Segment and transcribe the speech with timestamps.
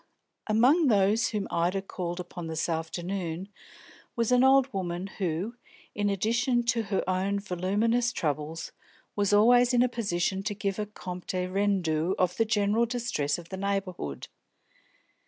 [0.47, 3.49] Among those whom Ida called upon this afternoon
[4.15, 5.57] was an old woman who,
[5.93, 8.71] in addition to her own voluminous troubles,
[9.15, 13.49] was always in a position to give a compte rendu of the general distress of
[13.49, 14.27] the neighbourhood.